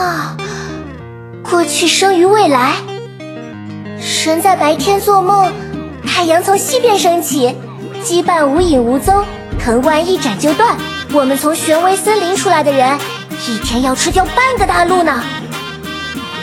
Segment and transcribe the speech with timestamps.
[0.00, 0.34] 啊，
[1.42, 2.76] 过去生于未来。
[4.00, 5.52] 神在白天做梦，
[6.06, 7.54] 太阳从西边升起，
[8.02, 9.22] 羁绊无影无踪，
[9.62, 10.74] 藤蔓一斩就断。
[11.12, 12.98] 我们从玄威森林出来的人，
[13.46, 15.22] 一天要吃掉半个大陆呢。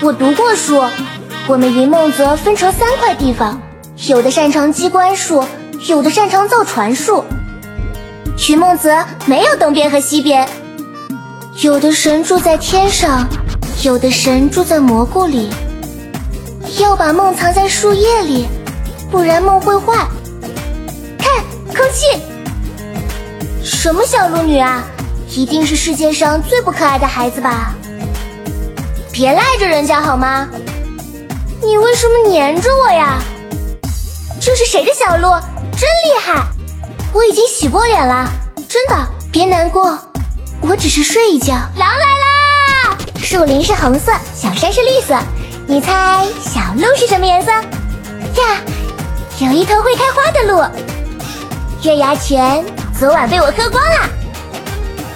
[0.02, 0.84] 我读过书，
[1.48, 3.60] 我们云梦泽分成三块地方，
[4.08, 5.44] 有的擅长机关术，
[5.88, 7.26] 有的擅长造船术。
[8.50, 10.48] 云梦泽没有东边和西边，
[11.64, 13.28] 有的神住在天上，
[13.84, 15.50] 有的神住在蘑菇里。
[16.80, 18.48] 要把梦藏在树叶里，
[19.10, 20.08] 不然梦会坏。
[21.18, 21.44] 看，
[21.76, 22.22] 空气。
[23.64, 24.84] 什么小鹿女啊？
[25.30, 27.74] 一定是世界上最不可爱的孩子吧？
[29.12, 30.48] 别赖着人家好吗？
[31.62, 33.20] 你为什么黏着我呀？
[34.40, 35.30] 这是谁的小鹿？
[35.72, 36.44] 真厉害！
[37.14, 38.30] 我已经洗过脸了，
[38.68, 39.98] 真的，别难过，
[40.62, 41.54] 我只是睡一觉。
[41.54, 42.27] 狼来了！
[43.18, 45.16] 树林是红色，小山是绿色。
[45.68, 47.52] 你猜小鹿是什么颜色？
[47.52, 48.62] 呀，
[49.40, 50.64] 有一头会开花的鹿。
[51.84, 52.64] 月牙泉
[52.98, 54.10] 昨晚被我喝光了。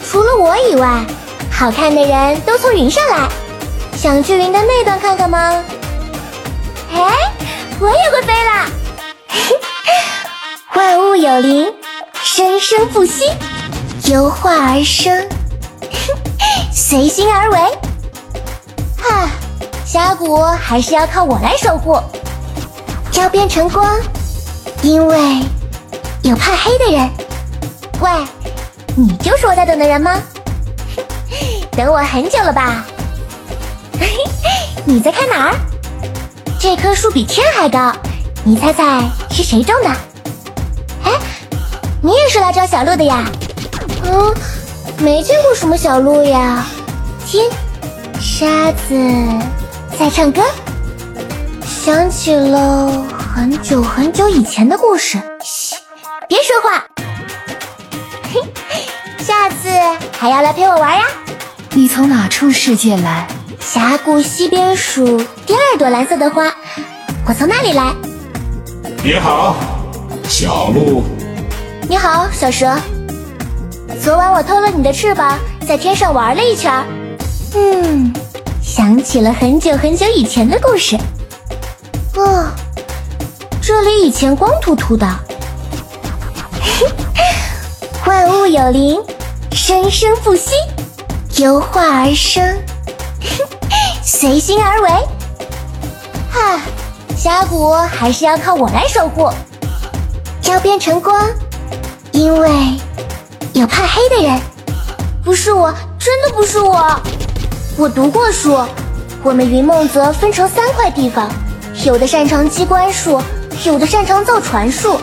[0.09, 1.05] 除了我以外，
[1.51, 3.29] 好看的人都从云上来。
[3.95, 5.63] 想去云的那段看看吗？
[6.93, 7.13] 哎，
[7.79, 8.65] 我也会飞啦！
[10.75, 11.73] 万物有灵，
[12.21, 13.31] 生生不息，
[14.11, 15.29] 由化而生，
[16.73, 17.57] 随心而为。
[19.01, 19.29] 哈。
[19.85, 21.99] 峡谷还是要靠我来守护，
[23.13, 23.99] 要变成光，
[24.81, 25.41] 因为
[26.21, 27.09] 有怕黑的人。
[27.99, 28.09] 喂，
[28.95, 30.21] 你就是我在等的人吗？
[31.75, 32.85] 等我很久了吧？
[34.85, 35.55] 你在看哪儿？
[36.59, 37.91] 这棵树比天还高，
[38.43, 39.89] 你猜猜是谁种的？
[41.03, 41.11] 哎，
[42.01, 43.25] 你也是来找小鹿的呀？
[44.05, 44.33] 嗯，
[44.99, 46.65] 没见过什么小鹿呀。
[47.25, 47.49] 听，
[48.21, 48.95] 沙子。
[49.97, 50.43] 在唱歌，
[51.65, 55.17] 想起了很久很久以前的故事。
[55.43, 55.75] 嘘，
[56.27, 56.85] 别说话。
[58.31, 58.39] 嘿，
[59.17, 59.69] 下次
[60.19, 61.03] 还要来陪我玩呀？
[61.71, 63.27] 你从哪处世界来？
[63.59, 65.17] 峡谷西边数
[65.47, 66.53] 第二朵蓝色的花，
[67.25, 67.91] 我从那里来。
[69.03, 69.55] 你好，
[70.29, 71.03] 小鹿。
[71.89, 72.77] 你好，小蛇。
[73.99, 76.71] 昨晚我偷了你的翅膀，在天上玩了一圈。
[77.53, 78.13] 嗯。
[78.61, 80.95] 想起了很久很久以前的故事。
[82.15, 82.45] 哦，
[83.61, 85.05] 这里以前光秃秃的。
[88.05, 89.01] 万物有灵，
[89.51, 90.51] 生生不息，
[91.37, 92.61] 由化而生，
[94.03, 94.89] 随心而为。
[96.31, 96.61] 哈，
[97.15, 99.29] 峡谷还是要靠我来守护。
[100.43, 101.27] 要变成光，
[102.11, 102.49] 因为
[103.53, 104.39] 有怕黑的人。
[105.23, 106.99] 不是我，真的不是我。
[107.81, 108.59] 我读过书，
[109.23, 111.27] 我们云梦泽分成三块地方，
[111.83, 113.19] 有的擅长机关术，
[113.65, 114.99] 有的擅长造船术。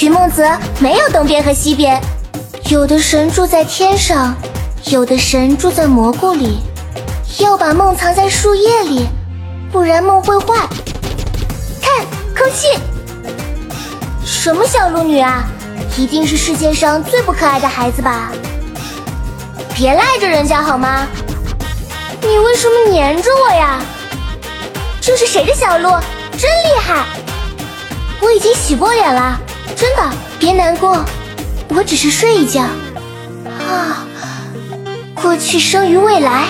[0.00, 0.48] 云梦泽
[0.78, 2.00] 没有东边和西边，
[2.70, 4.36] 有的神住在天上，
[4.84, 6.60] 有的神住在蘑菇里。
[7.40, 9.08] 要把梦藏在树叶里，
[9.72, 10.64] 不然梦会坏。
[11.82, 12.68] 看，空气。
[14.24, 15.44] 什么小鹿女啊？
[15.96, 18.30] 一定是世界上最不可爱的孩子吧？
[19.74, 21.04] 别赖着人家好吗？
[22.22, 23.80] 你为什么黏着我呀？
[25.00, 25.90] 这是谁的小鹿？
[26.32, 27.06] 真厉害！
[28.20, 29.40] 我已经洗过脸了，
[29.74, 30.02] 真的，
[30.38, 31.04] 别难过，
[31.68, 32.62] 我只是睡一觉。
[32.62, 34.06] 啊，
[35.14, 36.46] 过去生于未来，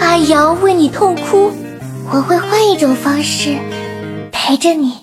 [0.00, 1.52] 阿瑶为你痛哭，
[2.10, 3.58] 我会换一种方式
[4.32, 4.99] 陪着你。